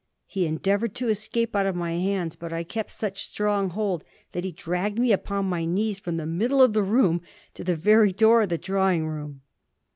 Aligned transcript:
He 0.25 0.47
endeavoured 0.47 0.95
to 0.95 1.09
escape 1.09 1.55
out 1.55 1.67
of 1.67 1.75
my 1.75 1.91
hands, 1.99 2.35
but 2.35 2.51
I 2.51 2.63
kept 2.63 2.89
such 2.91 3.23
strong 3.27 3.69
hold 3.69 4.03
that 4.31 4.43
he 4.43 4.51
dragged 4.51 4.97
me 4.97 5.11
upon 5.11 5.45
my 5.45 5.63
knees 5.63 5.99
from 5.99 6.17
the 6.17 6.25
middle 6.25 6.63
of 6.63 6.73
the 6.73 6.81
room 6.81 7.21
to 7.53 7.63
the 7.63 7.75
very 7.75 8.11
door 8.11 8.41
of 8.41 8.49
the 8.49 8.57
drawing 8.57 9.05
room.' 9.07 9.41